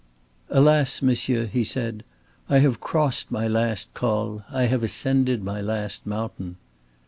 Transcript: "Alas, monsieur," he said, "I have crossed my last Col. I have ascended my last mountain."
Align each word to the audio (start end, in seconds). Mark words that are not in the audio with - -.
"Alas, 0.49 1.03
monsieur," 1.03 1.45
he 1.45 1.63
said, 1.63 2.03
"I 2.49 2.57
have 2.57 2.79
crossed 2.79 3.29
my 3.29 3.47
last 3.47 3.93
Col. 3.93 4.43
I 4.49 4.63
have 4.63 4.81
ascended 4.81 5.43
my 5.43 5.61
last 5.61 6.07
mountain." 6.07 6.57